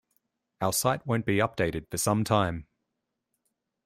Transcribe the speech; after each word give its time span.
Our 0.61 0.73
site 0.73 1.05
won't 1.05 1.27
be 1.27 1.37
updated 1.37 1.85
for 1.91 1.99
some 1.99 2.23
time. 2.23 2.65